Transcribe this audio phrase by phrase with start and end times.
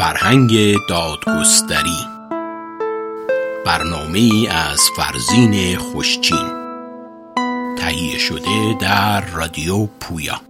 [0.00, 2.06] فرهنگ دادگستری.
[3.66, 6.48] برنامه از فرزین خوشچین.
[7.78, 10.40] تهیه شده در رادیو پویا.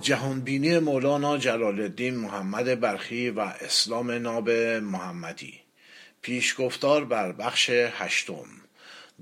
[0.00, 4.50] جهانبینی مولانا جلال الدین محمد برخی و اسلام ناب
[4.80, 5.60] محمدی.
[6.22, 8.46] پیشگفتار بر بخش هشتم.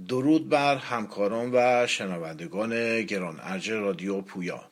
[0.09, 4.65] درود بر همکاران و شنوندگان گران ارج رادیو پویا.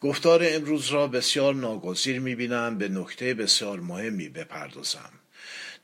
[0.00, 5.10] گفتار امروز را بسیار ناگزیر می‌بینم به نکته بسیار مهمی بپردازم.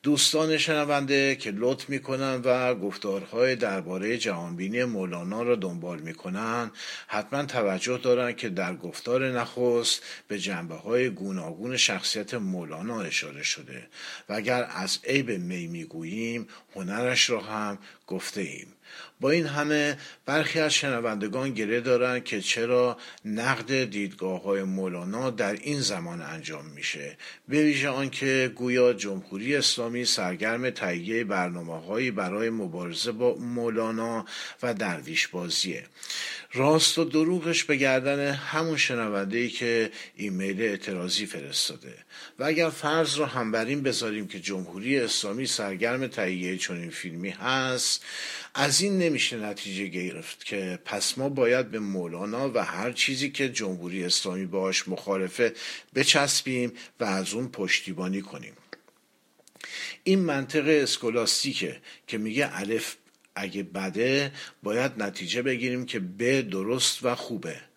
[0.03, 6.71] دوستان شنونده که لطف می‌کنن و گفتارهای درباره جهانبینی مولانا را دنبال می‌کنن
[7.07, 13.87] حتما توجه دارن که در گفتار نخست به جنبه های گوناگون شخصیت مولانا اشاره شده.
[14.29, 18.73] و اگر از عیب می می‌گوییم هنرش را هم گفته ایم
[19.21, 25.53] با این همه برخی از شنوندگان گره دارند که چرا نقد دیدگاه های مولانا در
[25.53, 27.17] این زمان انجام میشه.
[27.49, 34.27] به ویژه آنکه گویا جمهوری اسلامی سرگرم تهیه برنامه هایی برای مبارزه با مولانا
[34.63, 35.85] و درویش بازیه
[36.53, 41.95] راست و دروغش به گردن همون شنونده که ایمیل اعتراضی فرستاده.
[42.39, 47.31] و اگر فرض را هم بر این بذاریم که جمهوری اسلامی سرگرم تهیه چنین فیلمی
[47.31, 48.05] هست
[48.55, 53.49] از این نمیشه نتیجه گرفت که پس ما باید به مولانا و هر چیزی که
[53.49, 55.55] جمهوری اسلامی باش مخالفه
[55.95, 58.53] بچسبیم و از اون پشتیبانی کنیم.
[60.05, 62.97] این منطق اسکولاستیکه که میگه الف
[63.35, 67.68] اگه بده باید نتیجه بگیریم که ب درست و خوبه.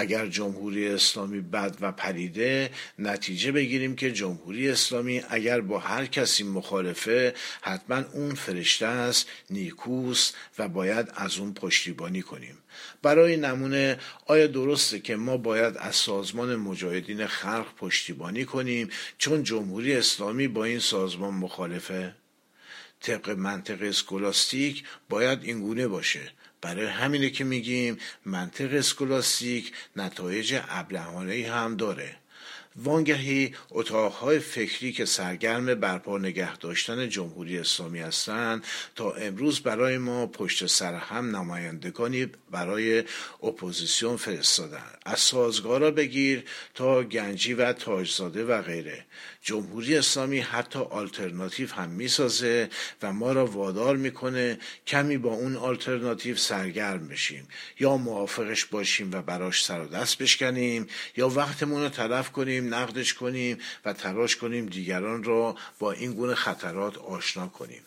[0.00, 6.44] اگر جمهوری اسلامی بد و پریده نتیجه بگیریم که جمهوری اسلامی اگر با هر کسی
[6.44, 12.58] مخالفه حتما اون فرشته است نیکوست و باید از اون پشتیبانی کنیم.
[13.02, 18.88] برای نمونه آیا درسته که ما باید از سازمان مجاهدین خلق پشتیبانی کنیم
[19.18, 22.14] چون جمهوری اسلامی با این سازمان مخالفه؟
[23.00, 26.32] طبق منطق اسکولاستیک باید اینگونه باشه.
[26.62, 32.19] برای همینه که میگیم منطق اسکولاستیک نتایج ابلهانه هم داره.
[32.84, 38.64] وانگهی اتاقهای فکری که سرگرم برپا نگه داشتن جمهوری اسلامی هستند
[38.96, 43.04] تا امروز برای ما پشت سر هم نمایندگانی برای
[43.42, 44.84] اپوزیسیون فرستادن.
[45.06, 49.04] از سازگارا بگیر تا گنجی و تاجزاده و غیره.
[49.42, 52.68] جمهوری اسلامی حتی آلترناتیو هم می‌سازه
[53.02, 57.48] و ما را وادار می‌کنه کمی با اون آلترناتیو سرگرم بشیم.
[57.80, 60.86] یا موافقش باشیم و براش سر و دست بشکنیم
[61.16, 66.34] یا وقتمون رو تلف کنیم نقدش کنیم و تلاش کنیم دیگران را با این گونه
[66.34, 67.82] خطرات آشنا کنیم.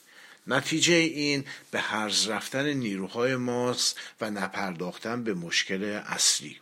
[0.48, 6.58] نتیجه این به هرز رفتن نیروهای ماست و نپرداختن به مشکل اصلی.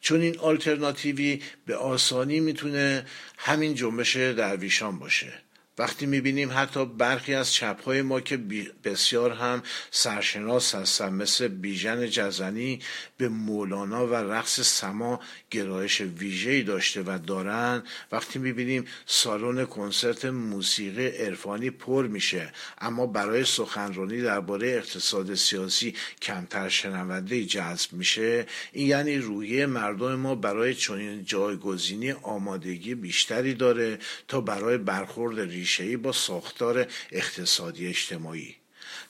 [0.00, 3.06] چون این آلترناتیوی به آسانی می‌تونه
[3.38, 5.45] همین جنبش درویشان باشه.
[5.78, 8.36] وقتی می‌بینیم حتی برخی از چپهای ما که
[8.84, 12.80] بسیار هم سرشناس هستن مثل بیژن جزنی
[13.16, 15.20] به مولانا و رقص سما
[15.50, 17.82] گرایش ویژه‌ای داشته و دارن
[18.12, 22.52] وقتی می‌بینیم سالن کنسرت موسیقی عرفانی پر میشه.
[22.78, 28.46] اما برای سخنرانی درباره اقتصاد سیاسی کمتر شنونده جذب میشه.
[28.72, 33.98] این یعنی روحیه مردم ما برای چنین جایگزینی آمادگی بیشتری داره
[34.28, 38.56] تا برای برخورد ریشهای با ساختار اقتصادی اجتماعی.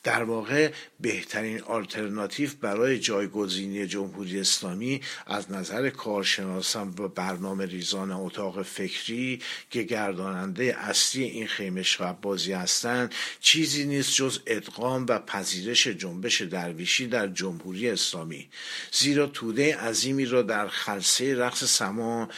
[0.03, 8.63] در واقع بهترین آلترناتیو برای جایگزینی جمهوری اسلامی از نظر کارشناسان و برنامه ریزان اتاق
[8.63, 15.87] فکری که گرداننده اصلی این خیمه شب بازی هستند چیزی نیست جز ادغام و پذیرش
[15.87, 18.49] جنبش درویشی در جمهوری اسلامی.
[18.93, 22.29] زیرا توده عظیمی را در خلصه رقص سما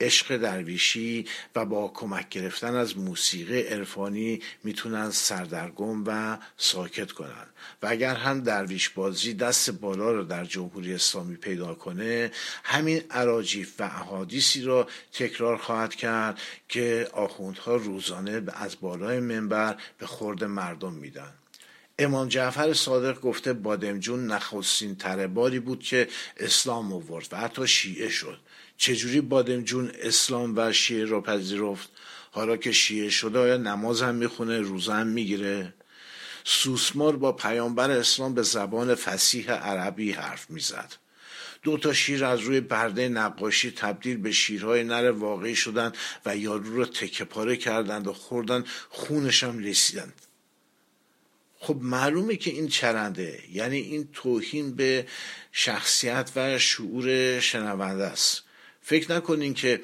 [0.00, 7.46] عشق درویشی و با کمک گرفتن از موسیقی عرفانی می‌تونن سردرگم و ساکت کنن.
[7.82, 12.30] و اگر هم درویش بازی دست بالا رو در جمهوری اسلامی پیدا کنه
[12.64, 20.06] همین عراجیف و احادیثی را تکرار خواهد کرد که آخوندها روزانه از بالای منبر به
[20.06, 21.32] خورد مردم میدن.
[21.98, 28.08] امام جعفر صادق گفته بادمجون نخستین تره باری بود که اسلام آورد و حتی شیعه
[28.08, 28.38] شد.
[28.76, 31.88] چجوری بادمجون اسلام و شیعه را پذیرفت؟
[32.30, 35.74] حالا که شیعه شده آیا نماز هم می‌خونه روزه هم می‌گیره؟
[36.44, 40.92] سوسمار با پیامبر اسلام به زبان فسیح عربی حرف می‌زد.
[41.62, 45.92] دو تا شیر از روی برده نقاشی تبدیل به شیرهای نر واقعی شدن
[46.26, 50.12] و یارو رو تکه پاره کردند و خوردن خونش هم رسیدند.
[51.58, 55.06] خب معلومه که این چرنده یعنی این توهین به
[55.52, 58.42] شخصیت و شعور شنونده است.
[58.88, 59.82] فکر نکنین که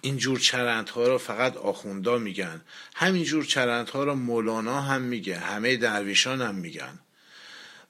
[0.00, 2.60] اینجور چرندها رو فقط آخوندا میگن.
[2.94, 6.98] همینجور چرندها رو مولانا هم میگه همه درویشان هم میگن.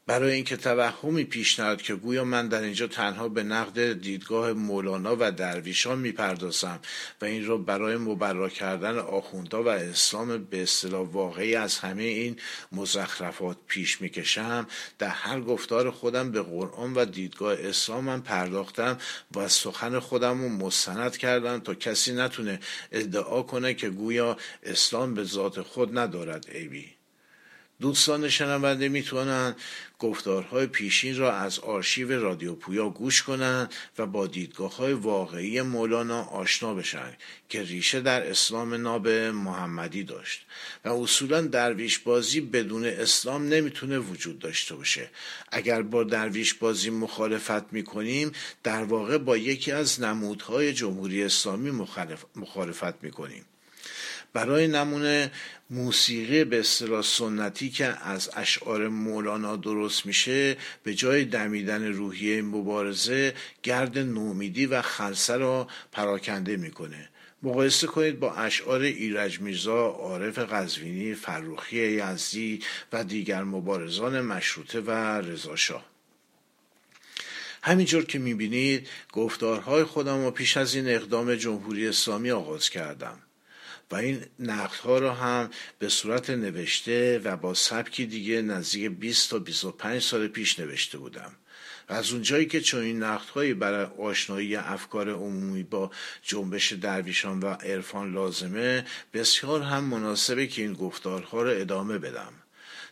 [0.09, 5.17] برای اینکه توهمی پیش نیاد که گویا من در اینجا تنها به نقد دیدگاه مولانا
[5.21, 6.81] و درویشان می‌پردازم
[7.21, 12.37] و این را برای مبرا کردن آخوندا و اسلام به اصطلاح واقعی از همه این
[12.73, 14.67] مزخرفات پیش می‌کشم
[14.99, 18.99] در هر گفتار خودم به قرآن و دیدگاه اسلام من پرداختم
[19.37, 22.61] و سخن خودم رو مستند کردم تا کسی نتونه
[22.93, 26.98] ادعا کنه که گویا اسلام به ذات خود ندارد عیبی
[27.81, 29.55] دوستان شنونده می‌تونن
[29.99, 36.23] گفتارهای پیشین را از آرشیو رادیو پویا گوش کنند و با دیدگاه های واقعی مولانا
[36.23, 37.13] آشنا بشن
[37.49, 40.47] که ریشه در اسلام ناب محمدی داشت
[40.85, 45.11] و اصولا درویش بازی بدون اسلام نمی‌تونه وجود داشته باشه.
[45.53, 48.33] اگر با درویش بازی مخالفت می‌کنیم
[48.63, 51.71] در واقع با یکی از نمودهای جمهوری اسلامی
[52.37, 53.45] مخالفت می‌کنیم.
[54.33, 55.31] برای نمونه
[55.71, 63.35] موسیقی به اصطلاح سنتی که از اشعار مولانا درست میشه به جای دمیدن روحیه مبارزه
[63.63, 67.09] گرد نومیدی و خلصه را پراکنده می‌کنه.
[67.43, 74.91] مقایسه کنید با اشعار ایرج میرزا، عارف قزوینی، فروخی یزدی و دیگر مبارزان مشروطه و
[75.21, 75.85] رضاشاه.
[77.63, 83.19] همینجور که می‌بینید گفتارهای خودم و پیش از این اقدام جمهوری اسلامی آغاز کردم.
[83.91, 84.25] و این
[84.85, 90.29] ها رو هم به صورت نوشته و با سبکی دیگه نزدیک 20 تا 25 سال
[90.29, 91.33] پیش نوشته بودم.
[91.89, 95.91] و از اونجایی که چون این هایی برای آشنایی افکار عمومی با
[96.23, 102.33] جنبش درویشان و عرفان لازمه بسیار هم مناسبه که این گفتارها رو ادامه بدم.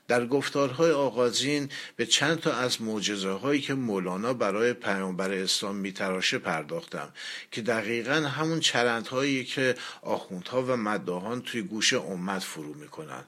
[0.09, 6.39] در گفتارهای آغازین به چند تا از معجزه هایی که مولانا برای پیامبر اسلام میتراشه
[6.39, 7.09] پرداختم
[7.51, 13.25] که دقیقا همون چرندهایی که آخوندها و مداهان توی گوش امت فرو می‌کنن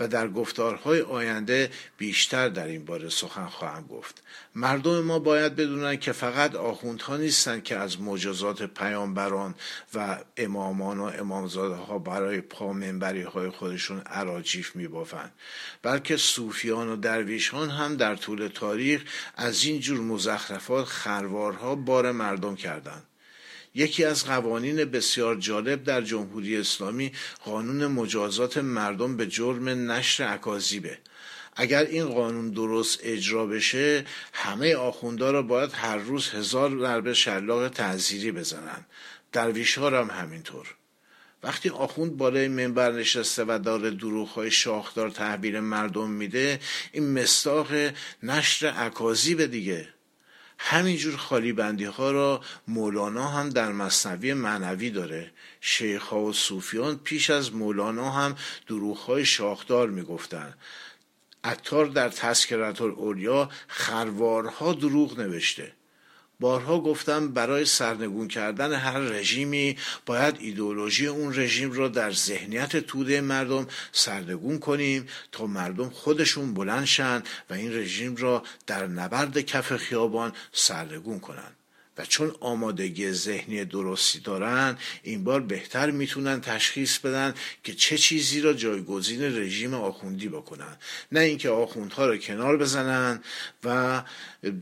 [0.00, 4.22] و در گفتارهای آینده بیشتر در این باره سخن خواهم گفت.
[4.54, 9.54] مردم ما باید بدونن که فقط آخوندها نیستند که از معجزات پیامبران
[9.94, 15.32] و امامان و امامزاده ها برای پامنبری های خودشون عراجیف میبافند
[15.82, 19.02] بلکه صوفیان و درویشان هم در طول تاریخ
[19.36, 23.02] از این جور مزخرفات خروارها بار مردم کردند.
[23.74, 27.12] یکی از قوانین بسیار جالب در جمهوری اسلامی
[27.44, 30.98] قانون مجازات مردم به جرم نشر اکاذیبه
[31.56, 37.68] اگر این قانون درست اجرا بشه همه آخوندا را باید هر روز هزار ضربه شلاق
[37.68, 38.86] تعذیری بزنن.
[39.32, 40.77] درویش ها هم همینطور.
[41.42, 46.60] وقتی آخوند بالای منبر نشسته و داره دروغ های شاخدار تحویل مردم میده
[46.92, 47.66] این مستاق
[48.22, 48.90] نشر
[49.34, 49.88] به دیگه.
[50.58, 55.30] همینجور خالی بندی ها را مولانا هم در مصنوی معنوی داره.
[55.60, 60.54] شیخ ها و صوفیان پیش از مولانا هم دروغ های شاخدار می‌گفتن.
[61.44, 65.72] اتار در تذکرت الاولیا خروارها دروغ نوشته.
[66.40, 69.76] بارها گفتم برای سرنگون کردن هر رژیمی
[70.06, 76.84] باید ایدولوژی اون رژیم را در ذهنیت توده مردم سرنگون کنیم تا مردم خودشون بلند
[76.84, 81.57] شن و این رژیم را در نبرد کف خیابان سرنگون کنند
[81.98, 88.40] و چون آمادگی ذهنی درستی دارن این بار بهتر می‌تونن تشخیص بدن که چه چیزی
[88.40, 90.76] را جایگزین رژیم آخوندی بکنن.
[91.12, 93.22] نه اینکه آخوندها را کنار بزنن
[93.64, 94.02] و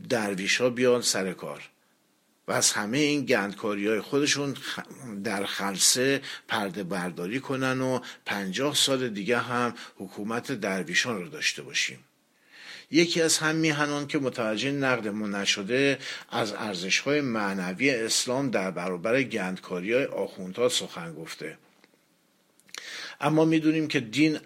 [0.09, 1.69] درویش ها بیان سر کار.
[2.47, 4.55] و از همه این گندکاری های خودشون
[5.23, 11.99] در خلصه پرده برداری کنن و پنجاه سال دیگه هم حکومت درویشان رو داشته باشیم.
[12.91, 19.23] یکی از هم میهنان که متوجه نقدمون نشده از ارزش های معنوی اسلام در برابر
[19.23, 21.57] گندکاری های آخوندها سخن گفته.
[23.21, 24.39] اما می‌دونیم که دین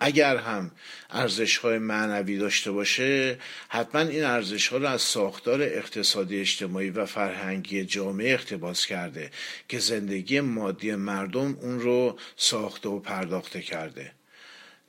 [0.00, 0.70] اگر هم
[1.10, 7.06] ارزش های معنوی داشته باشه حتما این ارزش ها رو از ساختار اقتصادی اجتماعی و
[7.06, 9.30] فرهنگی جامعه اقتباس کرده
[9.68, 14.12] که زندگی مادی مردم اون رو ساخته و پرداخته کرده.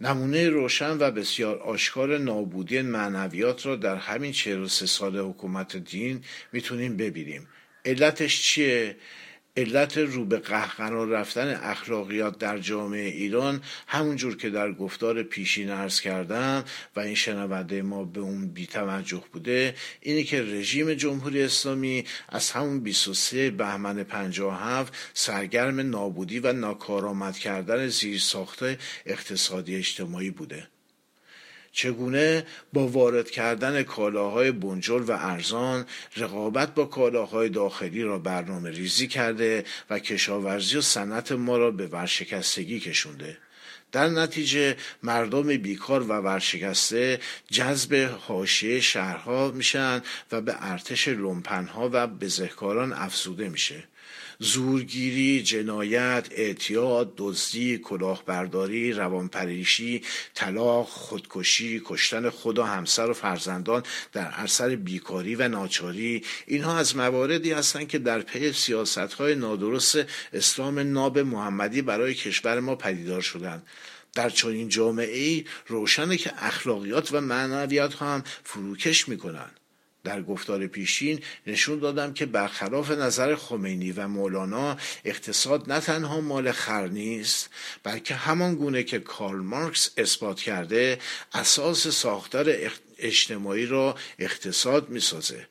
[0.02, 6.98] نمونه روشن و بسیار آشکار نابودی معنویات را در همین 43 سال حکومت دین می‌تونیم
[6.98, 7.48] ببینیم.
[7.86, 8.96] علتش چیه؟
[9.58, 16.02] علت رو به قهقرار رفتن اخلاقیات در جامعه ایران همونجور که در گفتار پیشین ارز
[16.02, 16.64] کردم
[16.96, 22.80] و این شنونده ما به اون بیتوجه بوده اینه که رژیم جمهوری اسلامی از همون
[22.80, 28.64] 23 بهمن 57 سرگرم نابودی و ناکارآمد کردن زیرساخت
[29.06, 30.68] اقتصادی اجتماعی بوده.
[31.74, 35.86] چگونه با وارد کردن کالاهای بنجل و ارزان
[36.18, 41.88] رقابت با کالاهای داخلی را برنامه ریزی کرده و کشاورزی و صنعت ما را به
[41.88, 43.38] ورشکستگی کشونده.
[43.92, 47.20] در نتیجه مردم بیکار و ورشکسته
[47.52, 50.02] جذب حاشیه شهرها میشن
[50.32, 53.84] و به ارتش لومپنها و بزهکاران افزوده میشه.
[54.40, 60.02] زورگیری، جنایت، اعتیاد، دزدی، کلاهبرداری، روانپریشی،
[60.34, 66.24] طلاق، خودکشی، کشتن خود و همسر و فرزندان در اثر بیکاری و ناچاری.
[66.48, 69.98] اینها از مواردی هستند که در پی سیاست های نادرست
[70.34, 73.68] اسلام ناب محمدی برای کشور ما پدیدار شدند.
[74.14, 79.60] در چنین جامعه ای روشنه که اخلاقیات و معنویات هم فروکش می‌کنند.
[80.04, 86.52] در گفتار پیشین نشون دادم که برخلاف نظر خمینی و مولانا اقتصاد نه تنها مال
[86.52, 87.50] خر نیست
[87.84, 91.00] بلکه همان گونه که کارل مارکس اثبات کرده
[91.34, 92.56] اساس ساختار
[92.98, 95.48] اجتماعی را اقتصاد می‌سازه.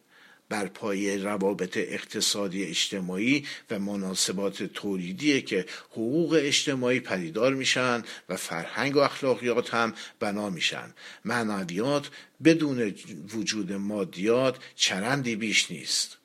[0.53, 8.97] بر پای روابط اقتصادی اجتماعی و مناسبات تولیدی که حقوق اجتماعی پدیدار میشن و فرهنگ
[8.97, 10.95] و اخلاقیات هم بنا میشن.
[11.25, 12.11] معنویات
[12.45, 12.95] بدون
[13.35, 16.19] وجود مادیات چرندی بیش نیست.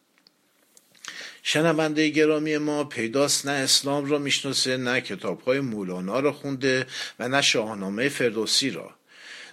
[1.43, 6.88] شنونده گرامی ما پیداست نه اسلام را می‌شناسه نه کتاب های مولانا را خونده
[7.19, 8.96] و نه شاهنامه فردوسی را.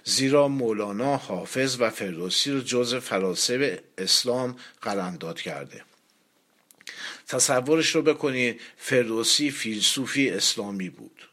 [0.05, 5.83] زیرا مولانا حافظ و فردوسی رو جز فلاسفه اسلام قلمداد کرده.
[7.27, 11.29] تصورش رو بکنید فردوسی فیلسوفی اسلامی بود.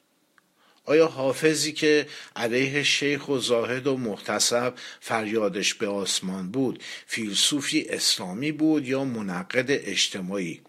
[0.85, 8.53] آیا حافظی که علیه شیخ و زاهد و محتسب فریادش به آسمان بود فیلسوفی اسلامی
[8.53, 10.61] بود یا منقد اجتماعی؟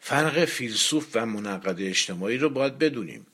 [0.00, 3.26] فرق فیلسوف و منقد اجتماعی رو باید بدونیم.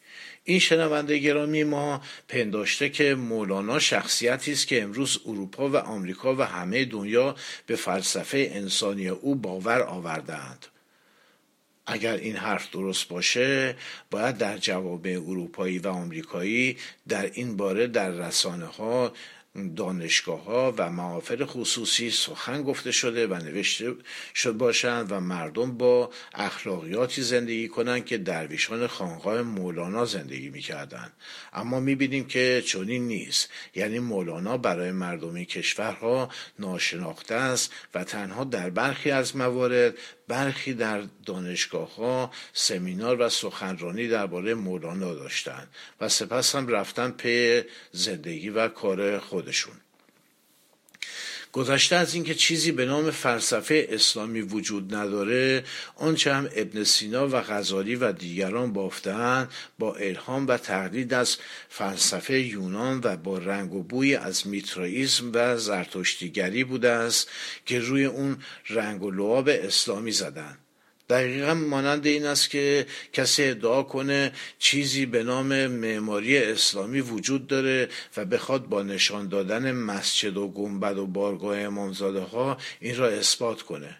[0.44, 6.42] این شنونده گرامی ما پنداشته که مولانا شخصیتی است که امروز اروپا و آمریکا و
[6.42, 10.66] همه دنیا به فلسفه انسانی او باور آوردهاند.
[11.86, 13.76] اگر این حرف درست باشه
[14.10, 16.76] باید در جواب اروپایی و آمریکایی
[17.08, 19.12] در این باره در رسانه ها
[19.76, 23.94] دانشگاه ها و معافر خصوصی سخن گفته شده و نوشته
[24.34, 31.12] شد باشند و مردم با اخلاقیاتی زندگی کنند که درویشان خانقاه مولانا زندگی می‌کردند.
[31.52, 33.50] اما می‌بینیم که چنین نیست.
[33.74, 36.28] یعنی مولانا برای مردم کشورها
[36.58, 39.94] ناشناخته است و تنها در برخی از موارد
[40.28, 45.68] برخی در دانشگاه ها سمینار و سخنرانی درباره مولانا داشتند
[46.00, 49.74] و سپس هم رفتن پی زندگی و کار خودشون.
[51.52, 55.64] گذشته از اینکه چیزی به نام فلسفه اسلامی وجود نداره
[55.96, 61.36] آنچه هم ابن سینا و غزالی و دیگران بافتند با الهام و تقلید از
[61.68, 67.28] فلسفه یونان و با رنگ و بوی از میترائیزم و زرتشتیگری بوده است
[67.66, 70.58] که روی اون رنگ و لعاب اسلامی زدند
[71.10, 77.88] دقیقا مانند این است که کسی ادعا کنه چیزی به نام معماری اسلامی وجود داره
[78.16, 83.62] و بخواد با نشان دادن مسجد و گنبد و بارگاه امامزاده ها این را اثبات
[83.62, 83.96] کنه.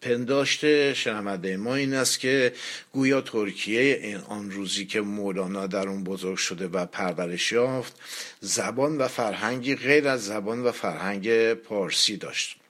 [0.00, 2.52] پنداشت, شنونده ما این است که
[2.92, 8.00] گویا ترکیه این آن روزی که مولانا در اون بزرگ شده و پرورش یافت
[8.40, 12.61] زبان و فرهنگی غیر از زبان و فرهنگ پارسی داشت.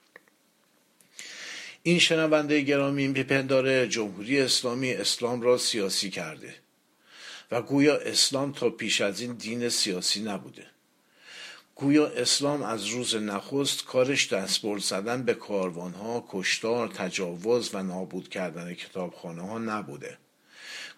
[1.85, 6.55] این شنونده گرامی میپنداره جمهوری اسلامی اسلام را سیاسی کرده
[7.51, 10.65] و گویا اسلام تا پیش از این دین سیاسی نبوده.
[11.75, 18.73] گویا اسلام از روز نخست کارش دستبرد زدن به کاروانها کشتار تجاوز و نابود کردن
[18.73, 20.17] کتابخانه ها نبوده.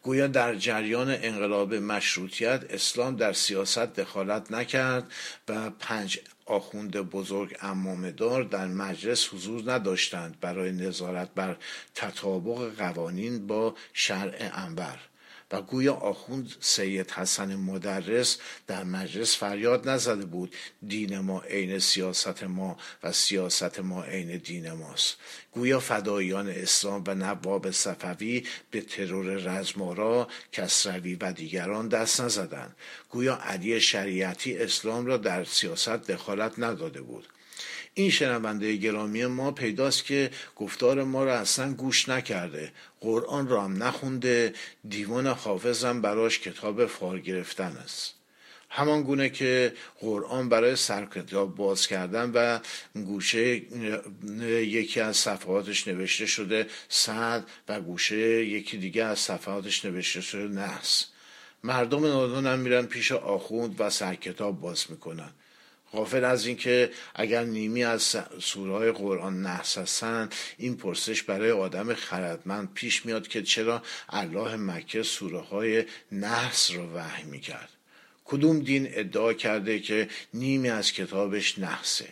[0.05, 5.11] گویا در جریان انقلاب مشروطیت اسلام در سیاست دخالت نکرد
[5.49, 11.55] و پنج آخوند بزرگ امامدار در مجلس حضور نداشتند برای نظارت بر
[11.95, 14.99] تطابق قوانین با شرع انور.
[15.55, 20.55] و گویا آخوند سید حسن مدرس در مجلس فریاد نزده بود
[20.87, 25.17] دین ما عین سیاست ما و سیاست ما عین دین ماست.
[25.51, 32.75] گویا فدایان اسلام و نواب صفوی به ترور رزمارا کسروی و دیگران دست نزدند.
[33.09, 37.27] گویا علی شریعتی اسلام را در سیاست دخالت نداده بود.
[37.97, 42.71] این شنونده گرامی ما پیداست که گفتار ما را اصلا گوش نکرده.
[42.99, 44.53] قرآن را هم نخونده.
[44.89, 48.13] دیوان حافظم براش کتاب فار گرفتن است.
[48.69, 52.59] همان گونه که قرآن برای سرکتاب باز کردن و
[52.93, 53.61] گوشه
[54.49, 61.05] یکی از صفحاتش نوشته شده صد و گوشه یکی دیگه از صفحاتش نوشته شده نحس
[61.63, 65.29] مردم نادان هم میرن پیش آخوند و سرکتاب باز می‌کنن.
[65.95, 72.73] غافل از اینکه اگر نیمی از سوره قرآن نحس هستند این پرسش برای آدم خردمند
[72.73, 77.69] پیش میاد که چرا الله مکه سوره های نحس رو وحی می‌کرد.
[78.25, 82.09] کدوم دین ادعا کرده که نیمی از کتابش نحسه؟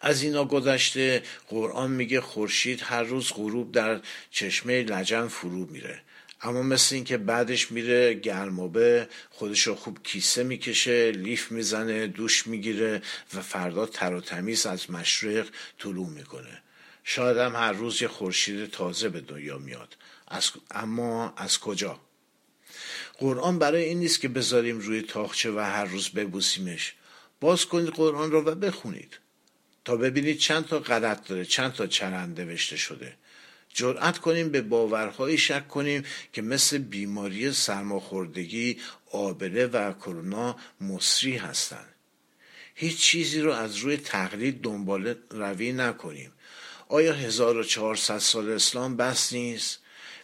[0.00, 4.00] از اینا گذشته قرآن میگه خورشید هر روز غروب در
[4.30, 6.02] چشمه لجن فرو میره.
[6.42, 13.02] اما مثل اینکه بعدش میره گرمابه خودشو خوب کیسه می‌کشه لیف می‌زنه دوش می‌گیره
[13.34, 16.62] و فردا تر و تمیز از مشرق طلوع می‌کنه.
[17.04, 19.96] شاید هم هر روز یه خورشید تازه به دنیا میاد.
[20.28, 20.50] از...
[20.70, 22.00] اما از کجا؟
[23.18, 26.94] قرآن برای این نیست که بذاریم روی تاخچه و هر روز ببوسیمش.
[27.40, 29.18] باز کنید قرآن رو و بخونید.
[29.84, 33.16] تا ببینید چند تا غلط داره چند تا چرند نوشته شده.
[33.74, 38.78] جرأت کنیم به باورهایی شک کنیم که مثل بیماری سرماخوردگی
[39.12, 41.92] آبله و کرونا مصری هستند
[42.74, 46.32] هیچ چیزی رو از روی تقلید دنبال روی نکنیم.
[46.88, 49.81] آیا 1400 سال اسلام بس نیست؟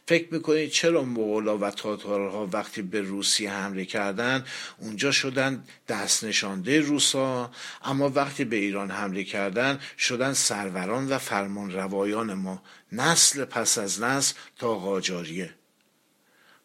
[0.08, 4.46] فکر می‌کنید چرا مغولا و تاتارها وقتی به روسیه حمله کردند
[4.78, 7.50] اونجا شدن دست نشانده روسا
[7.84, 12.62] اما وقتی به ایران حمله کردند شدن سروران و فرمان روایان ما.
[12.92, 15.54] نسل پس از نسل تا قاجاریه.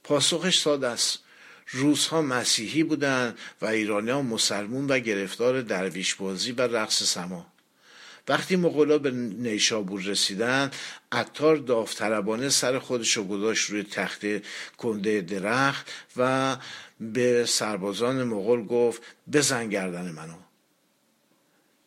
[0.03, 1.19] پاسخش ساده است.
[1.67, 7.52] روس ها مسیحی بودند و ایرانی ها مسلمون و گرفتار درویش بازی و رقص سما.
[8.27, 10.71] وقتی مغلا به نیشابور رسیدن
[11.11, 14.25] عطار داوطلبانه سر خودش رو گذاشت روی تخت
[14.77, 16.57] کنده درخت و
[16.99, 19.01] به سربازان مغول گفت
[19.33, 20.35] بزن گردن منو.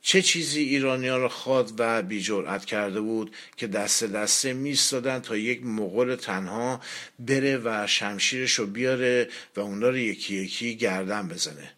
[0.01, 5.37] چه چیزی ایرانی ها را خواد و بیجرعت کرده بود که دست دسته میستادن تا
[5.37, 6.81] یک مغول تنها
[7.18, 11.72] بره و شمشیرش رو بیاره و اونا رو یکی یکی گردن بزنه؟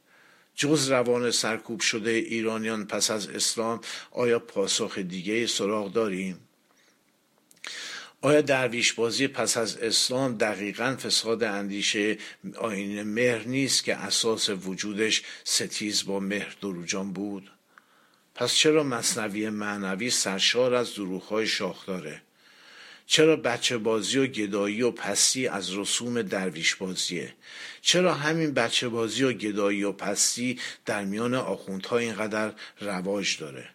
[0.59, 6.41] جز روان سرکوب شده ایرانیان پس از اسلام آیا پاسخ دیگه سراغ داریم؟
[8.21, 12.19] آیا درویش بازی پس از اسلام دقیقا فساد اندیشه
[12.57, 17.51] آین مهر نیست که اساس وجودش ستیز با مهر دروجان بود؟
[18.35, 22.23] پس چرا مصنوی معنوی سرشار از دروغهای شاخ داره؟
[23.11, 27.35] چرا بچه بازی و گدایی و پستی از رسوم درویش بازیه
[27.81, 33.69] چرا همین بچه بازی و گدایی و پستی در میان آخوندها اینقدر رواج داره؟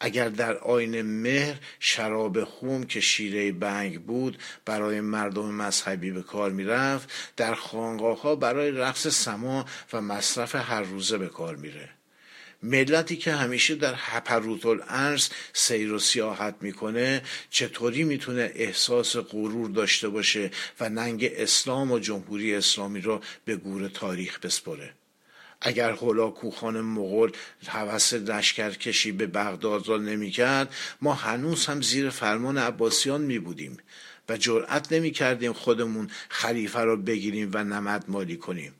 [0.00, 6.50] اگر در آین مهر شراب خوم که شیره بنگ بود برای مردم مذهبی به کار
[6.50, 11.88] می‌رفت در خانقاه ها برای رقص سما و مصرف هر روزه به کار میره.
[12.62, 20.08] ملتی که همیشه در هپروت الارض سیر و سیاحت می‌کنه چطوری می‌تونه احساس غرور داشته
[20.08, 24.92] باشه و ننگ اسلام و جمهوری اسلامی رو به گور تاریخ بسپره؟
[25.60, 27.32] اگر هولاکوخان مغول
[27.66, 33.76] حوث لشکر کشی به بغداد را نمی‌کرد ما هنوز هم زیر فرمان عباسیان می بودیم
[34.28, 38.74] و جرأت نمی کردیم خودمون خلیفه را بگیریم و نمد مالی کنیم.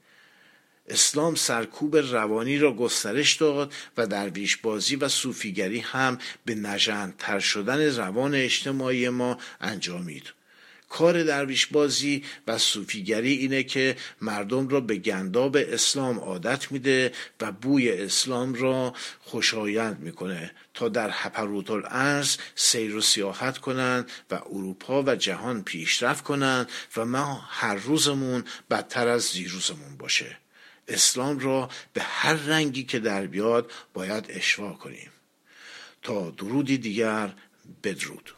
[0.88, 7.96] اسلام سرکوب روانی را گسترش داد و درویش بازی و صوفیگری هم به نژندتر شدن
[7.96, 10.33] روان اجتماعی ما انجامید.
[10.88, 17.53] کار درویش بازی و صوفیگری اینه که مردم را به گنداب اسلام عادت میده و
[17.53, 25.03] بوی اسلام را خوشایند می‌کنه تا در هپروت الارض سیر و سیاحت کنند و اروپا
[25.03, 30.37] و جهان پیشرفت کنند و ما هر روزمون بدتر از دیروزمون باشه.
[30.88, 35.11] اسلام را به هر رنگی که در بیاد باید اشوا کنیم.
[36.03, 37.33] تا درودی دیگر
[37.85, 38.35] بدرود.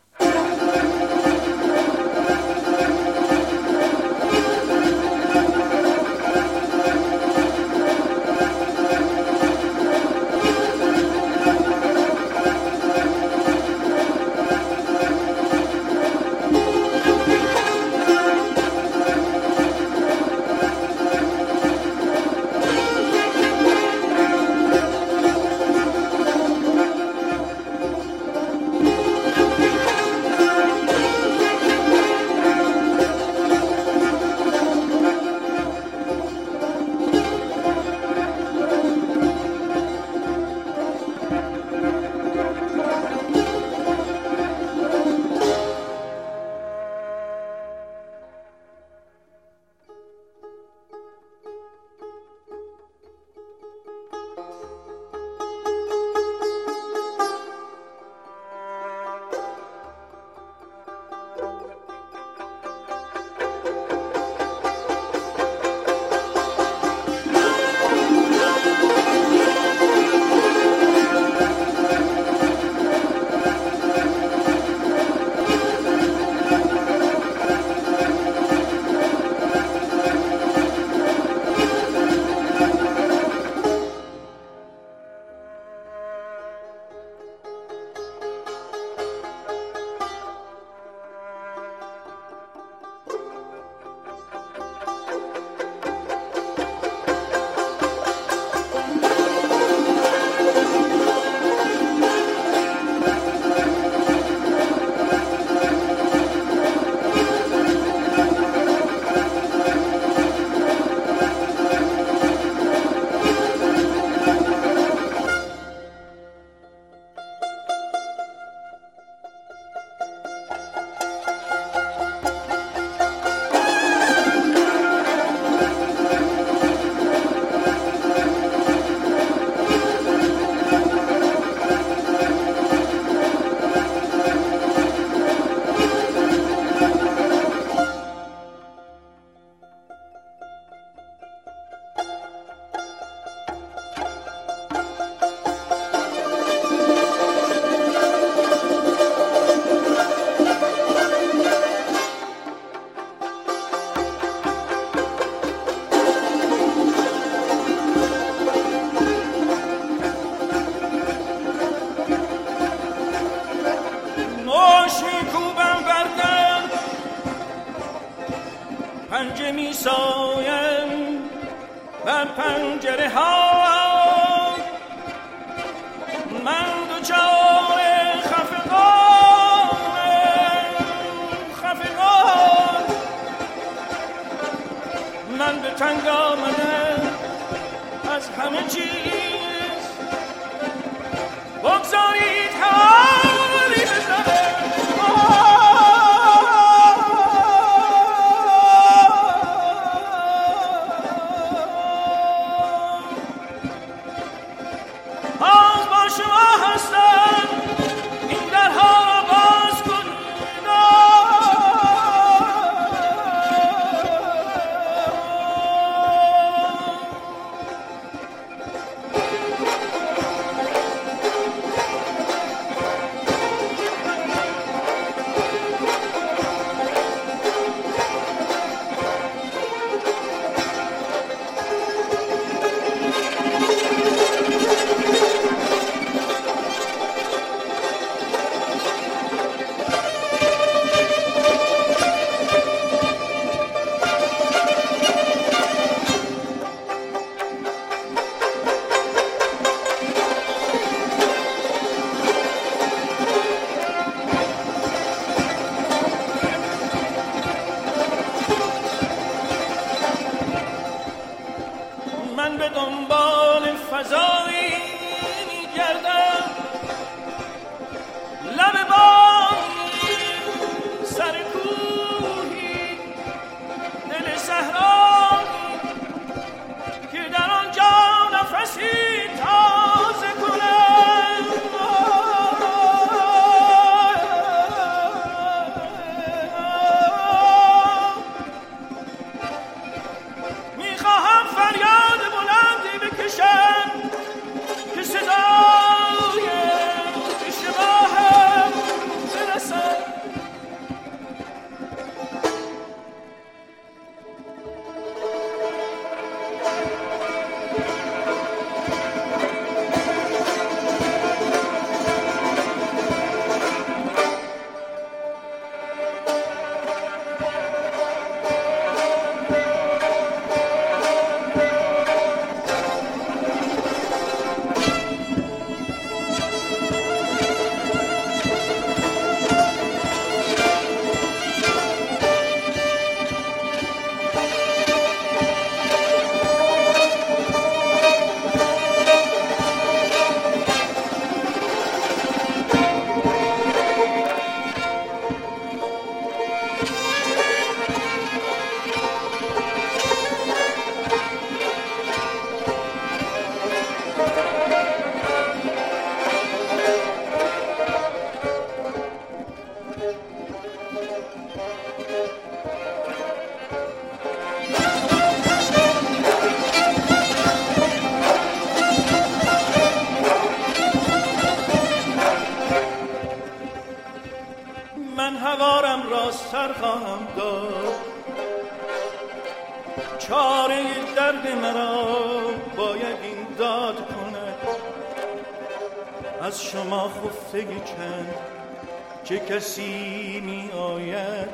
[389.28, 391.48] چه کسی می آید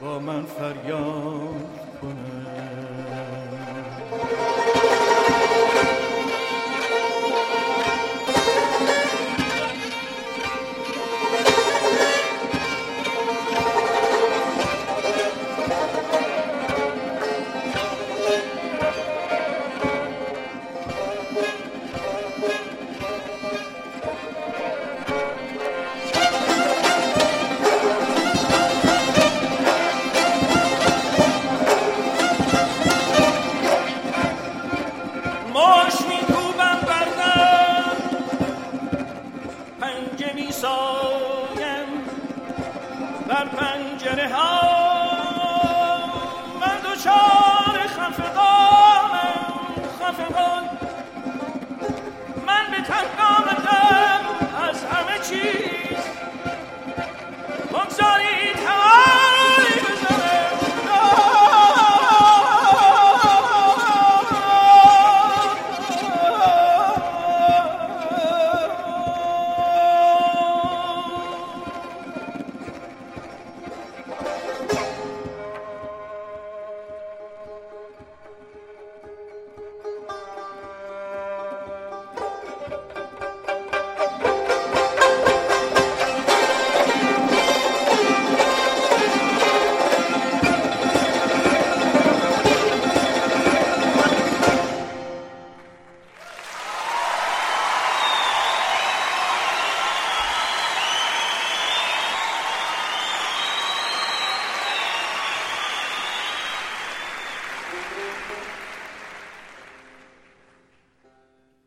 [0.00, 1.29] با من فریاد؟